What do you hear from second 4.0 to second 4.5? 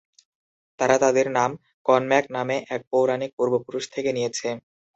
নিয়েছে।